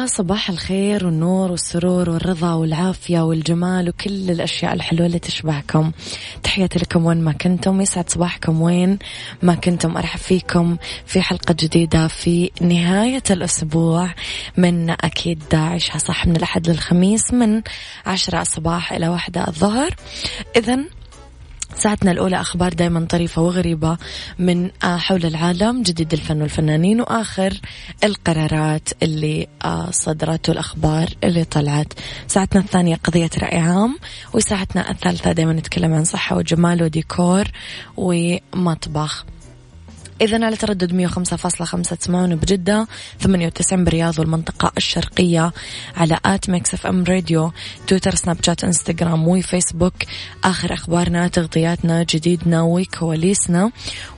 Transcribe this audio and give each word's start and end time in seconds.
يا 0.00 0.06
صباح 0.06 0.50
الخير 0.50 1.06
والنور 1.06 1.50
والسرور 1.50 2.10
والرضا 2.10 2.54
والعافية 2.54 3.20
والجمال 3.20 3.88
وكل 3.88 4.30
الأشياء 4.30 4.72
الحلوة 4.72 5.06
اللي 5.06 5.18
تشبهكم. 5.18 5.92
تحياتي 6.42 6.78
لكم 6.78 7.06
وين 7.06 7.20
ما 7.20 7.32
كنتم. 7.32 7.80
يسعد 7.80 8.10
صباحكم 8.10 8.62
وين 8.62 8.98
ما 9.42 9.54
كنتم. 9.54 9.96
أرحب 9.96 10.18
فيكم 10.18 10.76
في 11.06 11.22
حلقة 11.22 11.54
جديدة 11.60 12.08
في 12.08 12.50
نهاية 12.60 13.22
الأسبوع 13.30 14.14
من 14.56 14.90
أكيد 14.90 15.42
عيشها 15.54 15.98
صح 15.98 16.26
من 16.26 16.36
الأحد 16.36 16.68
للخميس 16.70 17.32
من 17.32 17.62
عشرة 18.06 18.40
الصباح 18.40 18.92
إلى 18.92 19.08
واحدة 19.08 19.48
الظهر. 19.48 19.94
إذا 20.56 20.78
ساعتنا 21.76 22.10
الأولى 22.10 22.40
أخبار 22.40 22.72
دايما 22.72 23.06
طريفة 23.06 23.42
وغريبة 23.42 23.96
من 24.38 24.70
آه، 24.84 24.96
حول 24.96 25.26
العالم 25.26 25.82
جديد 25.82 26.12
الفن 26.12 26.42
والفنانين 26.42 27.00
وآخر 27.00 27.60
القرارات 28.04 28.88
اللي 29.02 29.46
آه، 29.64 29.90
صدرت 29.90 30.48
والأخبار 30.48 31.08
اللي 31.24 31.44
طلعت. 31.44 31.92
ساعتنا 32.26 32.60
الثانية 32.60 32.96
قضية 33.04 33.30
رأي 33.38 33.58
عام 33.58 33.98
وساعتنا 34.32 34.90
الثالثة 34.90 35.32
دايما 35.32 35.52
نتكلم 35.52 35.94
عن 35.94 36.04
صحة 36.04 36.36
وجمال 36.36 36.82
وديكور 36.82 37.44
ومطبخ. 37.96 39.24
إذا 40.20 40.44
على 40.44 40.56
تردد 40.56 41.08
105.5 41.08 41.96
تسمعون 41.96 42.36
بجدة 42.36 42.86
98 43.20 43.84
برياض 43.84 44.18
والمنطقة 44.18 44.72
الشرقية 44.76 45.52
على 45.96 46.18
آت 46.24 46.50
ميكس 46.50 46.74
إف 46.74 46.86
إم 46.86 47.04
راديو 47.04 47.52
تويتر 47.86 48.14
سناب 48.14 48.36
شات 48.46 48.64
إنستغرام 48.64 49.28
وفيسبوك 49.28 49.94
آخر 50.44 50.74
أخبارنا 50.74 51.28
تغطياتنا 51.28 52.02
جديدنا 52.02 52.62
وكواليسنا. 52.62 53.70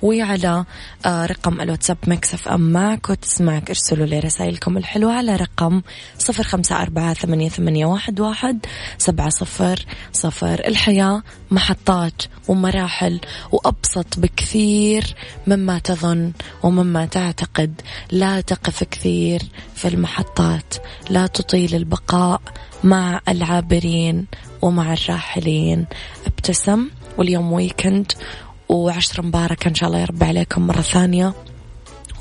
وعلى 0.03 0.65
آه، 1.07 1.27
رقم 1.27 1.61
الواتساب 1.61 1.97
ميكس 2.07 2.35
إف 2.35 2.49
إم 2.49 2.73
معك 2.73 3.11
وتسمعك 3.11 3.71
ارسلوا 3.71 4.07
لي 4.07 4.19
رسائلكم 4.19 4.77
الحلوة 4.77 5.13
على 5.13 5.37
رقم 5.37 5.83
054 6.29 8.61
سبعة 8.99 9.29
صفر 9.29 9.87
صفر 10.13 10.67
الحياة. 10.67 11.23
محطات 11.53 12.23
ومراحل 12.49 13.21
وأبسط 13.53 14.19
بكثير 14.19 15.15
مما 15.47 15.79
تظن 15.79 16.33
ومما 16.63 17.07
تعتقد. 17.07 17.81
لا 18.11 18.41
تقف 18.41 18.85
كثير 18.85 19.43
في 19.75 19.89
المحطات 19.89 20.75
لا 21.11 21.27
تطيل 21.27 21.75
البقاء 21.75 22.41
مع 22.85 23.21
العابرين 23.29 24.27
ومع 24.63 24.93
الراحلين. 24.93 25.87
ابتسم 26.27 26.89
واليوم 27.19 27.53
weekend 27.53 28.13
وعشرة 28.69 29.23
مباركة 29.23 29.69
إن 29.69 29.75
شاء 29.75 29.89
الله 29.89 30.01
يربي 30.01 30.25
عليكم 30.25 30.67
مرة 30.67 30.81
ثانية. 30.81 31.35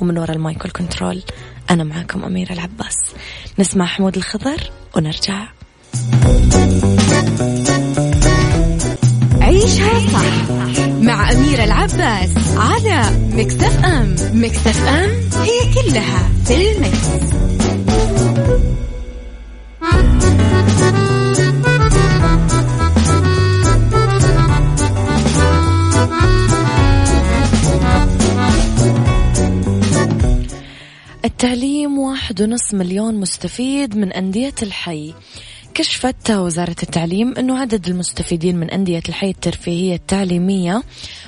ومن 0.02 0.18
وراء 0.18 0.36
ال 0.36 0.42
mic 0.42 0.62
وال 0.62 0.75
control 0.75 1.24
أنا 1.69 1.84
معكم 1.84 2.24
أميرة 2.24 2.53
العباس. 2.53 2.98
نسمع 3.59 3.86
حمود 3.86 4.18
الخضر 4.18 4.72
ونرجع. 4.96 5.48
عيشها 9.62 10.10
صح 10.10 10.50
مع 11.02 11.32
أميرة 11.32 11.64
العباس 11.64 12.30
على 12.58 13.02
Mix 13.34 13.65
FM 13.65 13.86
Mix 13.86 14.16
FM 14.34 14.52
it's 14.52 14.88
all 14.88 16.30
in 16.46 16.72
the 16.72 16.87
mix. 16.87 17.08
التعليم 31.26 32.00
واحد 32.00 32.42
ونص 32.42 32.74
مليون 32.74 33.16
مستفيد 33.16 33.98
من 33.98 34.12
أندية 34.14 34.54
الحي 34.64 35.14
كشفت 35.74 36.32
وزارة 36.32 36.76
التعليم 36.84 37.34
أنه 37.38 37.59
عدد 37.59 37.88
المستفيدين 37.88 38.58
من 38.58 38.70
أندية 38.70 39.02
الحي 39.09 39.30
الترفيهية 39.30 39.96
التعليمية 39.96 40.84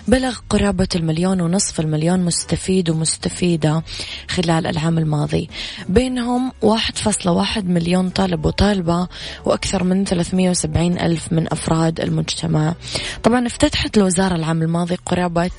بلغ 0.07 0.37
قرابة 0.49 0.87
المليون 0.95 1.41
ونصف 1.41 1.79
المليون 1.79 2.19
مستفيد 2.19 2.89
ومستفيدة 2.89 3.83
خلال 4.29 4.67
العام 4.67 4.97
الماضي. 4.97 5.49
بينهم 5.89 6.51
1.1 6.61 7.63
مليون 7.63 8.09
طالب 8.09 8.45
وطالبة 8.45 9.07
وأكثر 9.45 9.83
من 9.83 10.05
370 10.05 10.99
ألف 10.99 11.33
من 11.33 11.47
أفراد 11.51 11.99
المجتمع. 11.99 12.75
طبعا 13.23 13.47
افتتحت 13.47 13.97
الوزارة 13.97 14.35
العام 14.35 14.61
الماضي 14.61 14.95
قرابة 15.05 15.51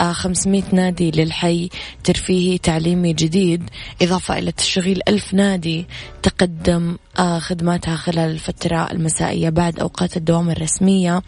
500 0.00 0.62
آه، 0.62 0.74
نادي 0.74 1.10
للحي 1.10 1.68
ترفيهي 2.04 2.58
تعليمي 2.58 3.12
جديد 3.12 3.70
إضافة 4.02 4.38
إلى 4.38 4.52
تشغيل 4.52 5.00
ألف 5.08 5.34
نادي 5.34 5.86
تقدم 6.22 6.96
آه، 7.18 7.38
خدماتها 7.38 7.96
خلال 7.96 8.25
الفترة 8.26 8.90
المسائية 8.90 9.48
بعد 9.48 9.80
أوقات 9.80 10.16
الدوام 10.16 10.50
الرسمية 10.50 11.22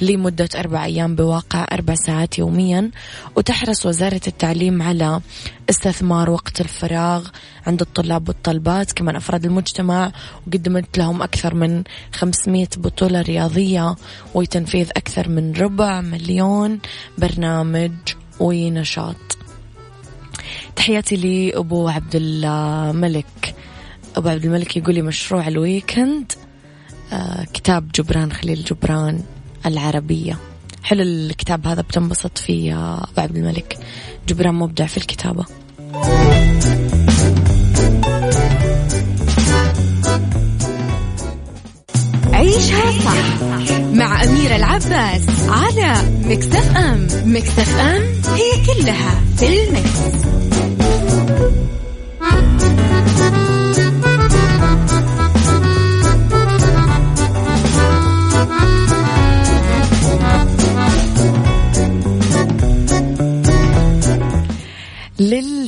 لمدة 0.00 0.48
أربع 0.54 0.84
أيام 0.84 1.16
بواقع 1.16 1.66
أربع 1.72 1.94
ساعات 1.94 2.38
يوميا. 2.38 2.90
وتحرص 3.36 3.86
وزارة 3.86 4.20
التعليم 4.26 4.82
على 4.82 5.20
استثمار 5.70 6.30
وقت 6.30 6.60
الفراغ 6.60 7.28
عند 7.66 7.80
الطلاب 7.80 8.28
والطلبات. 8.28 8.92
كمان 8.92 9.16
أفراد 9.16 9.44
المجتمع 9.44 10.12
وقدمت 10.46 10.98
لهم 10.98 11.22
أكثر 11.22 11.54
من 11.54 11.82
500 12.12 12.68
بطولة 12.76 13.22
رياضية 13.22 13.96
وتنفيذ 14.34 14.90
أكثر 14.96 15.28
من 15.28 15.52
ربع 15.52 16.00
مليون 16.00 16.78
برنامج 17.18 17.92
ونشاط. 18.40 19.16
تحياتي 20.76 21.16
لأبو 21.16 21.88
عبد 21.88 22.12
الملك. 22.14 23.54
أبو 24.16 24.28
عبد 24.28 24.44
الملك 24.44 24.76
يقول 24.76 24.94
لي 24.94 25.02
مشروع 25.02 25.48
الويكند 25.48 26.32
آه 27.12 27.44
كتاب 27.54 27.92
جبران 27.92 28.32
خليل 28.32 28.64
جبران 28.64 29.22
العربية. 29.66 30.38
حلو 30.82 31.02
الكتاب 31.02 31.66
هذا 31.66 31.82
بتنبسط 31.82 32.38
فيه 32.38 32.70
يا 32.70 32.94
أبو 32.96 33.20
عبد 33.20 33.36
الملك. 33.36 33.78
جبران 34.28 34.54
مبدع 34.54 34.86
في 34.86 34.96
الكتابة. 34.96 35.44
عيشها 42.32 42.90
صح 43.04 43.42
مع 43.92 44.24
أميرة 44.24 44.56
العباس 44.56 45.22
على 45.48 45.94
مكتف 46.24 46.76
أم. 46.76 47.06
مكتف 47.24 47.76
أم 47.76 48.02
هي 48.34 48.66
كلها 48.66 49.20
في 49.36 49.64
المكس. 49.68 50.22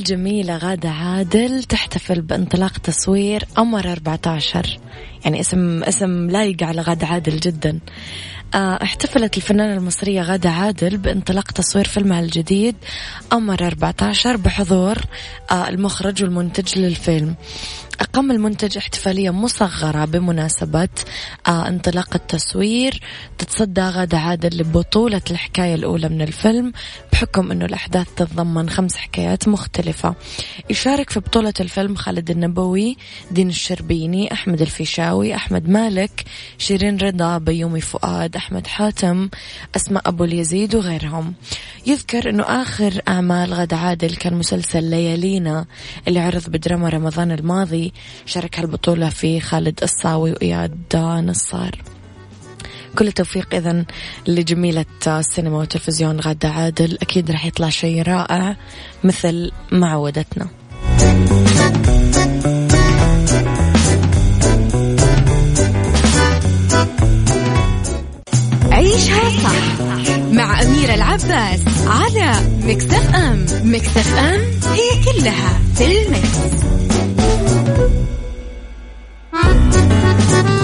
الجميلة 0.05 0.57
غادة 0.57 0.89
عادل 0.89 1.63
تحتفل 1.63 2.21
بانطلاق 2.21 2.77
تصوير 2.77 3.43
قمر 3.55 3.91
14 3.91 4.79
يعني 5.23 5.39
اسم 5.39 5.83
اسم 5.83 6.29
لايق 6.29 6.63
على 6.63 6.81
غادة 6.81 7.07
عادل 7.07 7.39
جدا. 7.39 7.79
آه، 8.55 8.83
احتفلت 8.83 9.37
الفنانة 9.37 9.73
المصرية 9.73 10.21
غادة 10.21 10.49
عادل 10.49 10.97
بانطلاق 10.97 11.51
تصوير 11.51 11.87
فيلمها 11.87 12.19
الجديد 12.19 12.75
قمر 13.29 13.67
14 13.67 14.37
بحضور 14.37 14.97
آه، 15.51 15.69
المخرج 15.69 16.23
والمنتج 16.23 16.79
للفيلم. 16.79 17.35
أقام 18.01 18.31
المنتج 18.31 18.77
احتفالية 18.77 19.29
مصغرة 19.29 20.05
بمناسبة 20.05 20.89
آه 21.47 21.67
انطلاق 21.67 22.15
التصوير. 22.15 22.99
تتصدى 23.37 23.81
غادة 23.81 24.17
عادل 24.17 24.57
لبطولة 24.57 25.21
الحكاية 25.31 25.75
الأولى 25.75 26.09
من 26.09 26.21
الفيلم 26.21 26.71
بحكم 27.11 27.51
أنه 27.51 27.65
الأحداث 27.65 28.07
تتضمن 28.15 28.69
خمس 28.69 28.95
حكايات 28.95 29.47
مختلفة. 29.47 30.15
يشارك 30.69 31.09
في 31.09 31.19
بطولة 31.19 31.53
الفيلم 31.59 31.95
خالد 31.95 32.31
النبوي 32.31 32.97
دين 33.31 33.49
الشربيني 33.49 34.33
أحمد 34.33 34.61
الفيشاوي 34.61 35.35
أحمد 35.35 35.69
مالك 35.69 36.23
شيرين 36.57 36.97
رضا 36.97 37.37
بيومي 37.37 37.81
فؤاد 37.81 38.35
أحمد 38.35 38.67
حاتم 38.67 39.29
أسماء 39.75 40.07
أبو 40.07 40.23
اليزيد 40.23 40.75
وغيرهم. 40.75 41.33
يذكر 41.87 42.29
أنه 42.29 42.43
آخر 42.43 43.01
أعمال 43.07 43.53
غادة 43.53 43.77
عادل 43.77 44.15
كان 44.15 44.33
مسلسل 44.33 44.83
ليالينا 44.83 45.65
اللي 46.07 46.19
عرض 46.19 46.49
بدراما 46.49 46.89
رمضان 46.89 47.31
الماضي. 47.31 47.84
شارك 48.25 48.59
هالبطولة 48.59 49.09
في 49.09 49.39
خالد 49.39 49.79
الصاوي 49.83 50.31
وإياد 50.31 50.95
نصار 51.25 51.81
كل 52.95 53.07
التوفيق 53.07 53.55
إذا 53.55 53.85
لجميلة 54.27 54.85
السينما 55.07 55.57
والتلفزيون 55.57 56.19
غادة 56.19 56.49
عادل. 56.49 56.97
أكيد 57.01 57.31
راح 57.31 57.45
يطلع 57.45 57.69
شيء 57.69 58.01
رائع 58.01 58.55
مثل 59.03 59.51
ما 59.71 59.87
عودتنا 59.89 60.47
عيشها 68.71 69.29
صح 69.29 69.81
مع 70.31 70.61
أميرة 70.61 70.93
العباس 70.93 71.59
على 71.87 72.33
مكتف 72.63 73.15
أم. 73.15 73.45
مكتف 73.63 74.15
أم 74.17 74.41
هي 74.73 75.03
كلها 75.03 75.59
في 75.75 75.85
المكس. 75.85 76.84
Thank 77.75 77.89
you. 80.49 80.54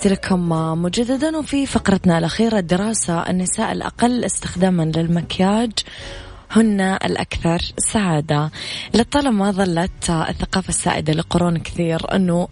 تحياتي 0.00 0.26
لكم 0.26 0.48
مجددا 0.82 1.36
وفي 1.36 1.66
فقرتنا 1.66 2.18
الأخيرة 2.18 2.58
الدراسة 2.58 3.30
النساء 3.30 3.72
الأقل 3.72 4.24
استخداما 4.24 4.82
للمكياج 4.82 5.72
هن 6.50 6.80
الأكثر 6.80 7.58
سعادة. 7.78 8.50
لطالما 8.94 9.50
ظلت 9.50 10.10
الثقافة 10.10 10.68
السائدة 10.68 11.12
لقرون 11.12 11.58
كثير 11.58 12.14
أنه 12.16 12.48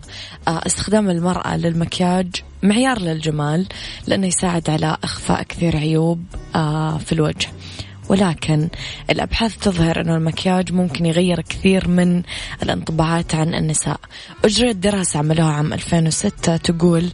استخدام 0.48 1.10
المرأة 1.10 1.56
للمكياج 1.56 2.26
معيار 2.62 2.98
للجمال 2.98 3.66
لأنه 4.06 4.26
يساعد 4.26 4.70
على 4.70 4.96
إخفاء 5.04 5.42
كثير 5.42 5.76
عيوب 5.76 6.24
في 6.98 7.12
الوجه. 7.12 7.48
ولكن 8.08 8.68
الأبحاث 9.10 9.56
تظهر 9.56 10.00
أن 10.00 10.10
المكياج 10.10 10.72
ممكن 10.72 11.06
يغير 11.06 11.40
كثير 11.40 11.88
من 11.88 12.22
الانطباعات 12.62 13.34
عن 13.34 13.54
النساء. 13.54 14.00
أجريت 14.44 14.76
دراسة 14.76 15.18
عملوها 15.18 15.52
عام 15.52 15.72
2006 15.72 16.56
تقول 16.56 17.10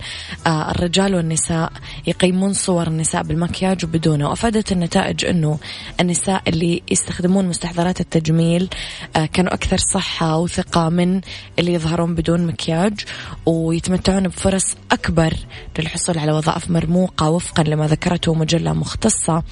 آه 0.47 0.71
الرجال 0.71 1.15
والنساء 1.15 1.73
يقيمون 2.07 2.53
صور 2.53 2.87
النساء 2.87 3.23
بالمكياج 3.23 3.85
وبدونه 3.85 4.29
وأفادت 4.29 4.73
النتائج 4.73 5.25
أنه 5.25 5.59
النساء 6.01 6.43
اللي 6.49 6.83
يستخدمون 6.91 7.49
مستحضرات 7.49 8.01
التجميل 8.01 8.69
آه 9.17 9.27
كانوا 9.27 9.55
أكثر 9.55 9.77
صحة 9.79 10.37
وثقة 10.39 10.89
من 10.89 11.21
اللي 11.59 11.73
يظهرون 11.75 12.15
بدون 12.15 12.47
مكياج 12.47 13.01
ويتمتعون 13.47 14.29
بفرص 14.29 14.77
أكبر 14.93 15.35
للحصول 15.79 16.19
على 16.19 16.33
وظائف 16.33 16.71
مرموقة 16.71 17.31
وفقا 17.31 17.63
لما 17.63 17.87
ذكرته 17.87 18.35
مجلة 18.35 18.73
مختصة 18.73 19.43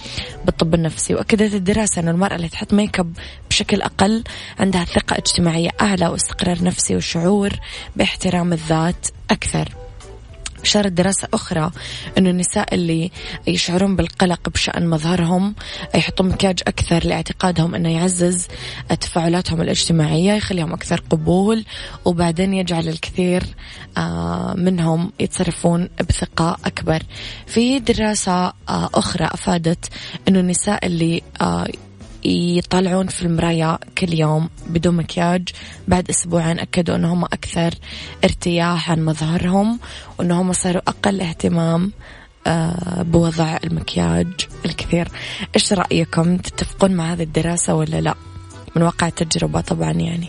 بالطب 0.45 0.75
النفسي. 0.75 1.15
وأكثر 1.15 1.32
أكدت 1.33 1.55
الدراسة 1.55 2.01
أن 2.01 2.09
المرأة 2.09 2.37
اللي 2.37 2.49
تحط 2.49 2.75
make 2.75 2.99
up 3.01 3.13
بشكل 3.51 3.83
أقل 3.83 4.25
عندها 4.59 4.85
ثقة 4.85 5.17
اجتماعية 5.17 5.71
أعلى 5.81 6.07
واستقرار 6.09 6.65
نفسي 6.65 6.97
وشعور 6.97 7.53
باحترام 7.97 8.53
الذات 8.53 9.07
أكثر. 9.31 9.82
أشارت 10.63 10.93
دراسة 10.93 11.29
أخرى 11.35 11.71
أنه 12.19 12.31
النساء 12.31 12.75
اللي 12.75 13.11
يشعرون 13.47 13.97
بالقلق 13.97 14.49
بشأن 14.49 14.89
مظهرهم 14.89 15.55
يحطون 15.95 16.29
مكياج 16.29 16.61
أكثر 16.67 17.07
لاعتقادهم 17.07 17.75
أنه 17.75 17.89
يعزز 17.89 18.47
تفاعلاتهم 19.01 19.61
الاجتماعية 19.61 20.33
يخليهم 20.33 20.73
أكثر 20.73 21.03
قبول 21.11 21.65
وبعدين 22.05 22.55
يجعل 22.55 22.89
الكثير 22.89 23.43
آه، 23.97 24.55
منهم 24.57 25.13
يتصرفون 25.21 25.89
بثقة 26.09 26.57
أكبر. 26.65 27.03
في 27.47 27.79
دراسة 27.79 28.33
آه، 28.33 28.53
أخرى 28.69 29.25
أفادت 29.33 29.89
أنه 30.29 30.41
النساء 30.41 30.87
اللي 30.87 31.23
آه، 31.41 31.67
يطالعون 32.25 33.07
في 33.07 33.23
المراية 33.23 33.79
كل 33.99 34.15
يوم 34.15 34.49
بدون 34.67 34.97
مكياج. 34.97 35.49
بعد 35.89 36.11
أسبوعين 36.11 36.59
أكدوا 36.59 36.97
أنهم 36.97 37.25
أكثر 37.25 37.75
ارتياح 38.25 38.91
عن 38.91 39.05
مظهرهم 39.05 39.79
وأنهم 40.19 40.53
صاروا 40.53 40.83
أقل 40.89 41.21
اهتمام 41.21 41.93
آه، 42.47 43.03
بوضع 43.03 43.59
المكياج 43.65 44.27
الكثير. 44.65 45.09
إيش 45.55 45.73
رأيكم؟ 45.73 46.37
تتفقون 46.37 46.93
مع 46.93 47.13
هذه 47.13 47.23
الدراسة 47.23 47.75
ولا 47.75 48.01
لا؟ 48.01 48.15
من 48.77 48.83
واقع 48.83 49.07
التجربة 49.07 49.61
طبعا 49.61 49.93
يعني. 49.93 50.29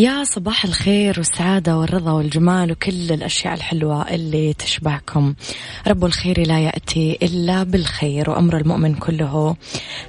يا 0.00 0.24
صباح 0.24 0.64
الخير 0.64 1.14
والسعادة 1.18 1.78
والرضا 1.78 2.12
والجمال 2.12 2.72
وكل 2.72 3.12
الأشياء 3.12 3.54
الحلوة 3.54 4.10
اللي 4.10 4.52
تشبهكم 4.52 5.34
رب 5.88 6.04
الخير 6.04 6.46
لا 6.46 6.58
يأتي 6.58 7.18
إلا 7.22 7.62
بالخير 7.62 8.30
وأمر 8.30 8.56
المؤمن 8.56 8.94
كله 8.94 9.56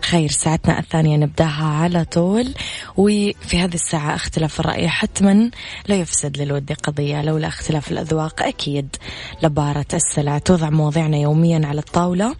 خير. 0.01 0.29
ساعتنا 0.31 0.79
الثانية 0.79 1.17
نبدأها 1.17 1.65
على 1.65 2.05
طول. 2.05 2.53
وفي 2.97 3.57
هذه 3.57 3.73
الساعة 3.73 4.15
اختلاف 4.15 4.59
الرأي 4.59 4.89
حتما 4.89 5.51
لا 5.87 5.95
يفسد 5.95 6.37
للود 6.37 6.71
قضية. 6.71 7.21
لولا 7.21 7.47
اختلاف 7.47 7.91
الأذواق 7.91 8.43
أكيد 8.43 8.95
لبارة 9.43 9.85
السلع. 9.93 10.37
توضع 10.37 10.69
مواضيعنا 10.69 11.17
يوميا 11.17 11.61
على 11.67 11.79
الطاولة 11.79 12.35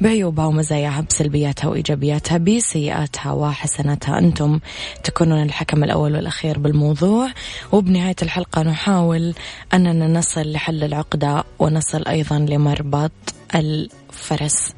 بعيوبها 0.00 0.46
ومزاياها 0.46 1.00
بسلبياتها 1.00 1.68
وإيجابياتها 1.68 2.38
بسيئاتها 2.38 3.32
وحسناتها. 3.32 4.18
أنتم 4.18 4.60
تكونون 5.04 5.42
الحكم 5.42 5.84
الأول 5.84 6.16
والأخير 6.16 6.58
بالموضوع. 6.58 6.95
وبنهاية 7.72 8.16
الحلقة 8.22 8.62
نحاول 8.62 9.34
أننا 9.74 10.06
نصل 10.06 10.52
لحل 10.52 10.84
العقدة 10.84 11.44
ونصل 11.58 12.04
أيضا 12.06 12.38
لمربط 12.38 13.12
الفرس. 13.54 14.72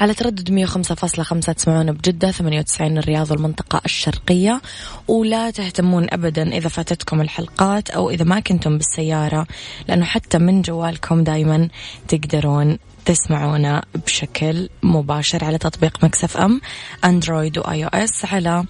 على 0.00 0.14
تردد 0.14 0.66
105.5 0.66 1.52
تسمعون 1.52 1.92
بجدة 1.92 2.30
98 2.30 2.98
الرياض 2.98 3.30
والمنطقة 3.30 3.80
الشرقية. 3.84 4.60
ولا 5.08 5.50
تهتمون 5.50 6.06
أبدا 6.10 6.56
إذا 6.56 6.68
فاتتكم 6.68 7.20
الحلقات 7.20 7.90
أو 7.90 8.10
إذا 8.10 8.24
ما 8.24 8.40
كنتم 8.40 8.76
بالسيارة 8.76 9.46
لأنه 9.88 10.04
حتى 10.04 10.38
من 10.38 10.62
جوالكم 10.62 11.24
دايما 11.24 11.68
تقدرون 12.08 12.78
تسمعونا 13.04 13.82
بشكل 14.06 14.68
مباشر 14.82 15.44
على 15.44 15.58
تطبيق 15.58 16.04
Mix 16.04 16.36
FM 16.36 16.60
Android 17.04 17.58
و 17.58 17.84
iOS 17.84 18.24
على 18.24 18.64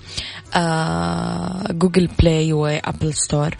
Google 1.71 2.09
Play 2.19 2.53
و 2.53 2.63
Apple 2.63 3.15
Store 3.15 3.55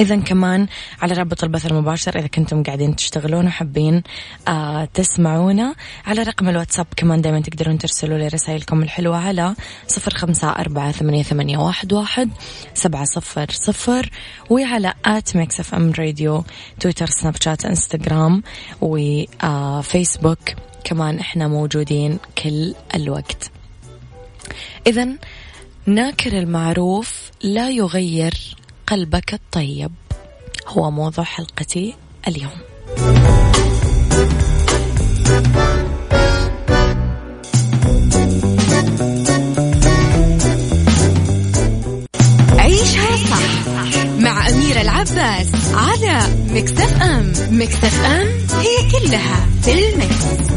إذا 0.00 0.16
كمان 0.16 0.66
على 1.02 1.14
رابط 1.14 1.44
البث 1.44 1.66
المباشر 1.66 2.18
إذا 2.18 2.26
كنتم 2.26 2.62
قاعدين 2.62 2.96
تشتغلون 2.96 3.46
وحابين 3.46 4.02
آه 4.48 4.84
تسمعونا 4.84 5.74
على 6.06 6.22
رقم 6.22 6.48
الواتساب 6.48 6.86
كمان 6.96 7.20
دايما 7.20 7.40
تقدرون 7.40 7.78
ترسلوا 7.78 8.18
لي 8.18 8.28
رسائلكم 8.28 8.82
الحلوة 8.82 9.16
على 9.16 9.54
صفر 9.86 10.14
خمسة 10.14 10.50
أربعة 10.50 10.92
ثمانية, 10.92 11.22
ثمانية 11.22 11.58
واحد, 11.58 11.92
واحد 11.92 12.30
سبعة 12.74 13.04
صفر 13.04 13.46
صفر 13.50 14.10
وعلى 14.50 14.94
at 15.04 15.36
Mix 15.36 15.60
FM 15.60 15.92
Radio 15.98 16.44
Twitter 16.80 17.06
Snapchat 17.06 17.64
Instagram 17.64 18.42
و 18.80 18.98
Facebook 18.98 20.38
كمان 20.84 21.18
إحنا 21.18 21.48
موجودين 21.48 22.18
كل 22.42 22.74
الوقت. 22.94 23.50
إذا 24.86 25.08
ناكر 25.86 26.38
المعروف 26.38 27.30
لا 27.42 27.70
يغير 27.70 28.34
قلبك 28.90 29.34
الطيب. 29.34 29.90
هو 30.66 30.90
موضوع 30.90 31.24
حلقتي 31.24 31.94
اليوم. 32.28 32.50
عيشها 42.58 43.16
صح 43.16 44.04
مع 44.18 44.48
أميرة 44.48 44.80
العباس 44.80 45.48
على 45.74 46.22
مكتف 46.50 47.02
أم. 47.02 47.32
مكتف 47.50 48.04
أم 48.04 48.28
هي 48.60 48.90
كلها 48.90 49.46
في 49.62 49.72
المكس. 49.72 50.50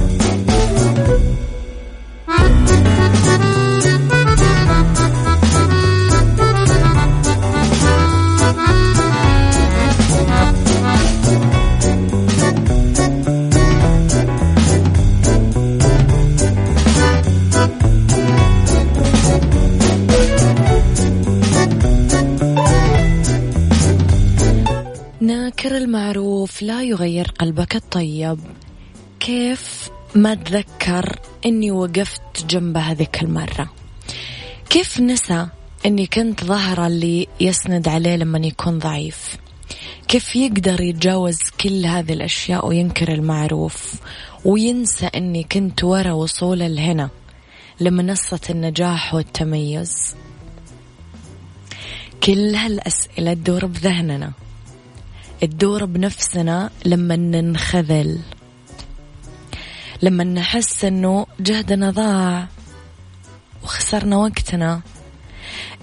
يغير 26.93 27.31
قلبك 27.39 27.75
الطيب. 27.75 28.39
كيف 29.19 29.89
ما 30.15 30.33
تذكر 30.33 31.19
إني 31.45 31.71
وقفت 31.71 32.45
جنبه 32.50 32.79
هذيك 32.79 33.23
المرة؟ 33.23 33.69
كيف 34.69 35.00
نسى 35.00 35.47
إني 35.85 36.05
كنت 36.05 36.43
ظهره 36.43 36.88
اللي 36.88 37.27
يسند 37.39 37.88
عليه 37.88 38.15
لما 38.15 38.39
يكون 38.39 38.79
ضعيف؟ 38.79 39.38
كيف 40.07 40.35
يقدر 40.35 40.81
يتجاوز 40.81 41.39
كل 41.62 41.85
هذه 41.85 42.13
الأشياء 42.13 42.67
وينكر 42.67 43.13
المعروف 43.13 43.95
وينسى 44.45 45.05
إني 45.05 45.43
كنت 45.43 45.83
ورا 45.83 46.12
وصوله 46.12 46.67
لهنا 46.67 47.09
لمنصة 47.79 48.39
النجاح 48.50 49.13
والتميز؟ 49.13 50.15
كل 52.23 52.55
هالأسئلة 52.55 53.33
تدور 53.33 53.65
بذهننا. 53.65 54.42
تدور 55.47 55.85
بنفسنا 55.85 56.69
لما 56.85 57.15
ننخذل. 57.15 58.19
لما 60.01 60.23
نحس 60.23 60.85
إنه 60.85 61.25
جهدنا 61.39 61.89
ضاع 61.89 62.47
وخسرنا 63.63 64.17
وقتنا. 64.17 64.81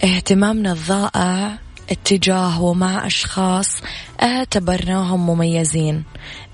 اهتمامنا 0.05 0.73
الضائع 0.73 1.59
اتجاه 1.90 2.62
ومع 2.62 3.07
أشخاص 3.07 3.83
اعتبرناهم 4.23 5.26
مميزين 5.26 6.05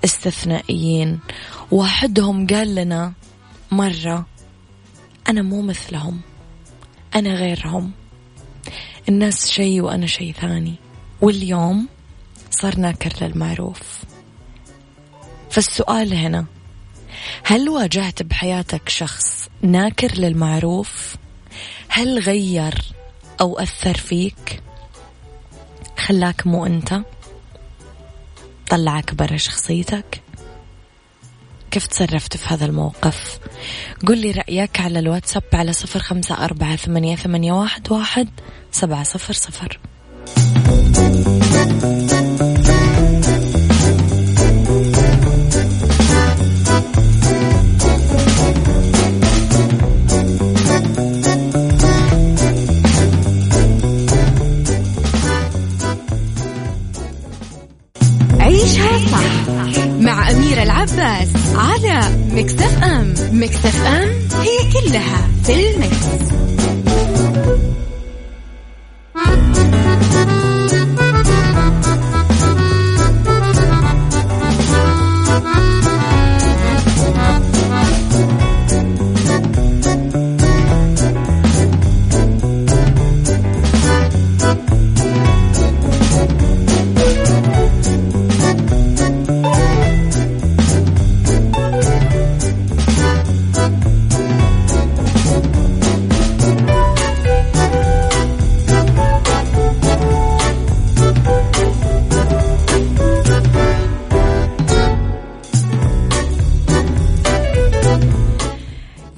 استثنائيين. 0.05 1.19
واحدهم 1.71 2.47
قال 2.47 2.75
لنا 2.75 3.13
مرة 3.71 4.25
أنا 5.29 5.41
مو 5.41 5.61
مثلهم 5.61 6.21
أنا 7.15 7.35
غيرهم. 7.35 7.91
الناس 9.09 9.51
شيء 9.51 9.81
وأنا 9.81 10.05
شيء 10.05 10.33
ثاني. 10.33 10.75
واليوم 11.21 11.87
صار 12.61 12.79
ناكر 12.79 13.13
للمعروف 13.21 14.03
فالسؤال 15.49 16.13
هنا 16.13 16.45
هل 17.43 17.69
واجهت 17.69 18.23
بحياتك 18.23 18.89
شخص 18.89 19.49
ناكر 19.61 20.11
للمعروف؟ 20.15 21.15
هل 21.89 22.19
غير 22.19 22.81
أو 23.41 23.59
أثر 23.59 23.97
فيك؟ 23.97 24.61
خلاك 25.97 26.47
مو 26.47 26.65
أنت؟ 26.65 27.01
طلعك 28.69 29.13
برا 29.13 29.37
شخصيتك؟ 29.37 30.21
كيف 31.71 31.87
تصرفت 31.87 32.37
في 32.37 32.53
هذا 32.53 32.65
الموقف؟ 32.65 33.39
قل 34.07 34.17
لي 34.17 34.31
رأيك 34.31 34.79
على 34.79 34.99
الواتساب 34.99 35.43
على 35.53 35.73
صفر 35.73 35.99
خمسة 35.99 36.45
أربعة 36.45 36.75
ثمانية, 36.75 37.15
ثمانية 37.15 37.53
واحد, 37.53 37.91
واحد 37.91 38.29
سبعة 38.71 39.03
صفر 39.03 39.33
صفر. 39.33 39.79
أم 63.47 63.53
مكتف 63.53 63.86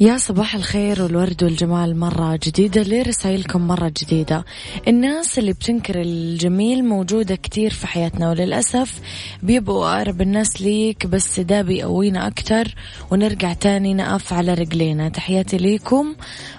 يا 0.02 0.18
صباح 0.18 0.56
الخير 0.56 1.02
والورد 1.04 1.44
والجمال 1.44 2.00
مرة 2.00 2.40
جديدة 2.44 2.82
ليه 2.82 3.02
رسائلكم 3.04 3.68
مرة 3.68 3.94
جديدة. 4.02 4.46
الناس 4.88 5.40
اللي 5.40 5.54
بتنكر 5.54 6.02
الجميل 6.02 6.86
موجودة 6.86 7.36
كتير 7.36 7.74
في 7.74 7.88
حياتنا 7.88 8.30
وللأسف 8.30 9.00
بيبقوا 9.44 9.98
أقرب 9.98 10.22
الناس 10.22 10.62
ليك 10.62 11.08
بس 11.08 11.40
ده 11.40 11.62
بيقوينا 11.62 12.28
أكتر. 12.28 12.76
ونرجع 13.12 13.54
تاني 13.54 13.94
نقف 13.94 14.34
على 14.34 14.54
رجلينا. 14.54 15.10
تحياتي 15.10 15.58
ليكم 15.58 16.16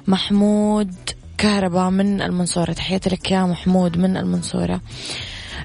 محمود 0.07 0.95
كهرباء 1.39 1.91
من 1.91 2.23
المنصورة. 2.23 2.73
تحياتي 2.73 3.11
لك 3.11 3.31
يا 3.31 3.43
محمود 3.43 3.99
من 3.99 4.17
المنصورة. 4.17 4.81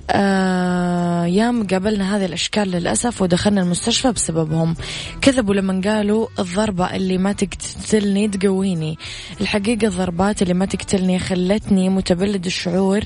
آه 0.09 1.65
قابلنا 1.71 2.17
هذه 2.17 2.25
الأشكال 2.25 2.71
للأسف 2.71 3.21
ودخلنا 3.21 3.61
المستشفى 3.61 4.11
بسببهم. 4.11 4.75
كذبوا 5.21 5.53
لما 5.53 5.81
قالوا 5.85 6.27
الضربة 6.39 6.95
اللي 6.95 7.17
ما 7.17 7.31
تقتلني 7.31 8.27
تقويني. 8.27 8.97
الحقيقة 9.41 9.87
الضربات 9.87 10.41
اللي 10.41 10.53
ما 10.53 10.65
تقتلني 10.65 11.19
خلتني 11.19 11.89
متبلد 11.89 12.45
الشعور 12.45 13.01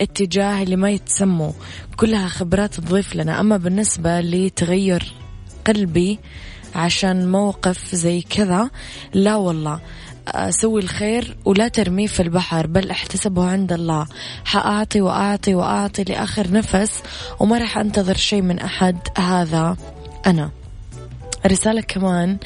اتجاه 0.00 0.62
اللي 0.62 0.76
ما 0.76 0.90
يتسموا 0.90 1.52
كلها 1.96 2.28
خبرات 2.28 2.74
تضيف 2.74 3.16
لنا. 3.16 3.40
أما 3.40 3.56
بالنسبة 3.56 4.20
لتغير 4.20 5.12
قلبي 5.66 6.18
عشان 6.74 7.30
موقف 7.30 7.94
زي 7.94 8.20
كذا 8.20 8.70
لا 9.14 9.36
والله. 9.36 9.80
سوي 10.50 10.80
الخير 10.80 11.36
ولا 11.44 11.68
ترميه 11.68 12.06
في 12.06 12.22
البحر 12.22 12.66
بل 12.66 12.90
أحتسبه 12.90 13.44
عند 13.44 13.72
الله. 13.72 14.06
حأعطي 14.44 15.00
وأعطي 15.00 15.54
وأعطي 15.54 16.04
لآخر 16.04 16.50
نفس 16.50 17.02
وما 17.40 17.58
راح 17.58 17.78
أنتظر 17.78 18.16
شيء 18.16 18.42
من 18.42 18.58
أحد. 18.58 18.98
هذا 19.18 19.76
أنا. 20.26 20.50
رسالة 21.46 21.80
كمان. 21.80 22.38